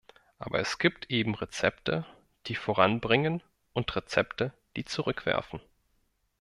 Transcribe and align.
Aber 0.39 0.59
es 0.59 0.79
gibt 0.79 1.11
eben 1.11 1.35
Rezepte, 1.35 2.07
die 2.47 2.55
voranbringen, 2.55 3.43
und 3.73 3.95
Rezepte, 3.95 4.51
die 4.75 4.83
zurückwerfen. 4.83 5.61